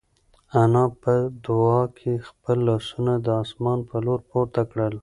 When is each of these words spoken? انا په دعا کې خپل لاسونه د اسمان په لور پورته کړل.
انا 0.61 0.83
په 1.01 1.13
دعا 1.45 1.81
کې 1.97 2.13
خپل 2.27 2.57
لاسونه 2.67 3.13
د 3.25 3.27
اسمان 3.43 3.79
په 3.89 3.95
لور 4.05 4.19
پورته 4.29 4.61
کړل. 4.71 4.93